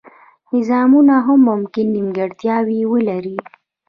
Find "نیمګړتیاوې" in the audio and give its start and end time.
1.95-2.79